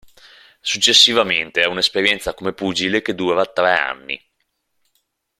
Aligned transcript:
Successivamente 0.61 1.61
ha 1.61 1.69
un'esperienza 1.69 2.33
come 2.33 2.53
pugile 2.53 3.03
che 3.03 3.13
dura 3.13 3.45
tre 3.45 3.71
anni. 3.77 4.31